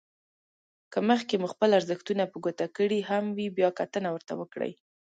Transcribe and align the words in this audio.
که 0.91 0.99
مخکې 1.09 1.35
مو 1.41 1.47
خپل 1.53 1.69
ارزښتونه 1.79 2.23
په 2.31 2.37
ګوته 2.43 2.65
کړي 2.77 2.99
هم 3.09 3.25
وي 3.37 3.47
بيا 3.57 3.69
کتنه 3.79 4.09
ورته 4.11 4.33
وکړئ. 4.39 4.71